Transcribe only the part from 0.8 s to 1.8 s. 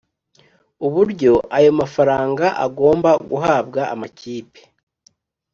uburyo ayo